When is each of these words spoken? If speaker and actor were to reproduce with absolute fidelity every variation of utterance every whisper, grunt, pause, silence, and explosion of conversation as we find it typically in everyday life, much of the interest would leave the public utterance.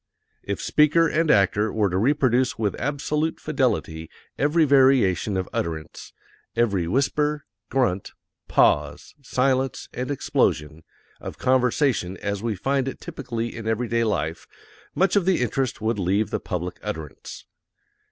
If 0.41 0.59
speaker 0.59 1.07
and 1.07 1.29
actor 1.29 1.71
were 1.71 1.91
to 1.91 1.97
reproduce 1.99 2.57
with 2.57 2.73
absolute 2.81 3.39
fidelity 3.39 4.09
every 4.35 4.65
variation 4.65 5.37
of 5.37 5.47
utterance 5.53 6.11
every 6.55 6.87
whisper, 6.87 7.45
grunt, 7.69 8.13
pause, 8.47 9.13
silence, 9.21 9.89
and 9.93 10.09
explosion 10.09 10.81
of 11.19 11.37
conversation 11.37 12.17
as 12.17 12.41
we 12.41 12.55
find 12.55 12.87
it 12.87 12.99
typically 12.99 13.55
in 13.55 13.67
everyday 13.67 14.03
life, 14.03 14.47
much 14.95 15.15
of 15.15 15.25
the 15.25 15.39
interest 15.39 15.81
would 15.81 15.99
leave 15.99 16.31
the 16.31 16.39
public 16.39 16.79
utterance. 16.81 17.45